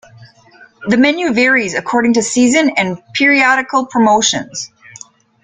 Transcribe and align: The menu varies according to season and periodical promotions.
The 0.87 0.97
menu 0.97 1.31
varies 1.31 1.75
according 1.75 2.13
to 2.15 2.23
season 2.23 2.71
and 2.71 2.99
periodical 3.13 3.85
promotions. 3.85 4.71